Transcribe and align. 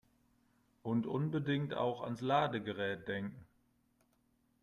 Und 0.81 1.05
unbedingt 1.05 1.75
auch 1.75 2.01
ans 2.01 2.21
Ladegerät 2.21 3.07
denken! 3.07 3.45